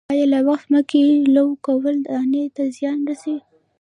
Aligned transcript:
آیا 0.11 0.25
له 0.33 0.39
وخت 0.49 0.65
مخکې 0.73 0.99
لو 1.35 1.47
کول 1.65 1.95
دانې 2.07 2.43
ته 2.55 2.63
زیان 2.77 2.99
رسوي؟ 3.09 3.39